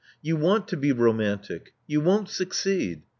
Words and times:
You 0.23 0.35
want 0.35 0.67
to 0.69 0.77
be 0.77 0.91
romantic. 0.91 1.75
You 1.85 2.01
won't 2.01 2.27
succeed. 2.27 3.03